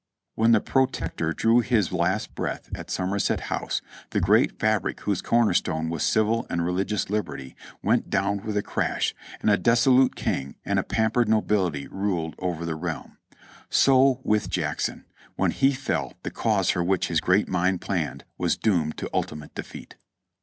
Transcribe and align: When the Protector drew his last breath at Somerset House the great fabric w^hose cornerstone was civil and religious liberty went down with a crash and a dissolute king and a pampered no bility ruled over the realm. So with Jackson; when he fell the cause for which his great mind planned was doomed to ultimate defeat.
When 0.33 0.51
the 0.51 0.61
Protector 0.61 1.31
drew 1.31 1.59
his 1.59 1.91
last 1.91 2.33
breath 2.33 2.71
at 2.73 2.89
Somerset 2.89 3.39
House 3.53 3.83
the 4.09 4.19
great 4.19 4.57
fabric 4.57 4.97
w^hose 5.01 5.21
cornerstone 5.21 5.89
was 5.91 6.01
civil 6.01 6.47
and 6.49 6.65
religious 6.65 7.11
liberty 7.11 7.55
went 7.83 8.09
down 8.09 8.37
with 8.43 8.57
a 8.57 8.63
crash 8.63 9.13
and 9.41 9.51
a 9.51 9.59
dissolute 9.59 10.15
king 10.15 10.55
and 10.65 10.79
a 10.79 10.83
pampered 10.83 11.29
no 11.29 11.39
bility 11.39 11.87
ruled 11.91 12.33
over 12.39 12.65
the 12.65 12.73
realm. 12.75 13.19
So 13.69 14.21
with 14.23 14.49
Jackson; 14.49 15.05
when 15.35 15.51
he 15.51 15.71
fell 15.71 16.15
the 16.23 16.31
cause 16.31 16.71
for 16.71 16.83
which 16.83 17.07
his 17.09 17.21
great 17.21 17.47
mind 17.47 17.79
planned 17.81 18.23
was 18.39 18.57
doomed 18.57 18.97
to 18.97 19.09
ultimate 19.13 19.53
defeat. 19.53 19.97